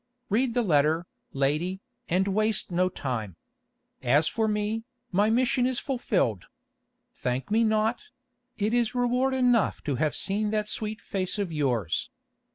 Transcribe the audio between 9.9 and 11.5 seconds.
have seen that sweet face